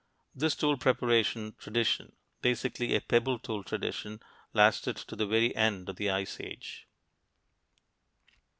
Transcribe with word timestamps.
This 0.33 0.55
tool 0.55 0.77
preparation 0.77 1.53
tradition 1.59 2.13
basically 2.41 2.95
a 2.95 3.01
pebble 3.01 3.37
tool 3.37 3.63
tradition 3.63 4.19
lasted 4.51 4.97
to 4.97 5.15
the 5.15 5.27
very 5.27 5.55
end 5.55 5.89
of 5.89 5.97
the 5.97 6.09
Ice 6.09 6.39
Age. 6.39 6.87